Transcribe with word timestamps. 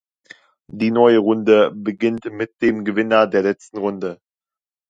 Die 0.71 0.89
neue 0.89 1.19
Runde 1.19 1.71
beginnt 1.75 2.25
mit 2.25 2.59
dem 2.63 2.85
Gewinner 2.85 3.27
der 3.27 3.43
letzten 3.43 3.77
Runde. 3.77 4.19